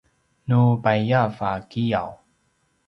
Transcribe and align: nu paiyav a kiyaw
nu 0.47 0.59
paiyav 0.83 1.35
a 1.49 1.51
kiyaw 1.69 2.11